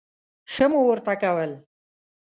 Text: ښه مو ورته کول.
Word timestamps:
ښه 0.53 0.65
مو 0.71 0.79
ورته 0.89 1.13
کول. 1.21 1.51